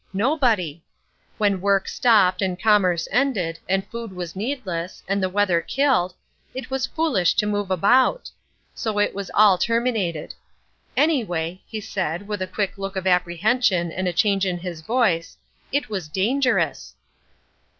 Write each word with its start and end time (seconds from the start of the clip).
Nobody. 0.13 0.81
When 1.37 1.61
work 1.61 1.87
stopped 1.87 2.41
and 2.41 2.59
commerce 2.59 3.07
ended, 3.11 3.59
and 3.69 3.85
food 3.85 4.11
was 4.11 4.35
needless, 4.35 5.03
and 5.07 5.21
the 5.21 5.29
weather 5.29 5.61
killed, 5.61 6.15
it 6.55 6.71
was 6.71 6.87
foolish 6.87 7.35
to 7.35 7.45
move 7.45 7.69
about. 7.69 8.31
So 8.73 8.97
it 8.97 9.13
was 9.13 9.29
all 9.35 9.59
terminated. 9.59 10.33
Anyway," 10.97 11.61
he 11.67 11.79
said, 11.81 12.27
with 12.27 12.41
a 12.41 12.47
quick 12.47 12.79
look 12.79 12.95
of 12.95 13.05
apprehension 13.05 13.91
and 13.91 14.07
a 14.07 14.11
change 14.13 14.43
in 14.43 14.57
his 14.57 14.81
voice, 14.81 15.37
"it 15.71 15.87
was 15.87 16.07
dangerous!" 16.07 16.95